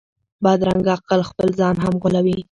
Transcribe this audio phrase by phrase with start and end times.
[0.43, 2.35] بدرنګه عقل خپل ځان هم غولوي